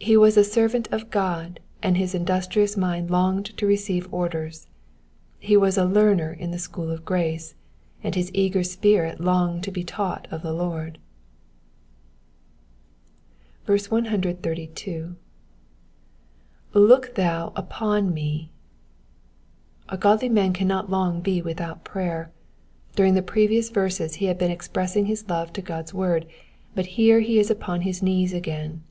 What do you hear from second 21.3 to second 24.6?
without prayer. During the previous verses he had been